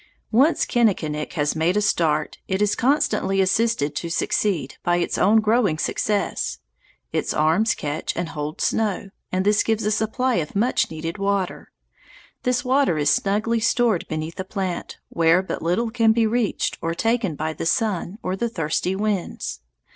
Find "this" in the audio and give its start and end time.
9.45-9.61, 12.41-12.65